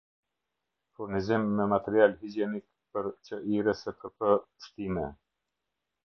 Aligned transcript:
Furnizimi 0.99 1.49
me 1.57 1.65
material 1.73 2.15
higjenik 2.21 2.65
per 2.91 3.05
qirskp-shtime 3.27 5.05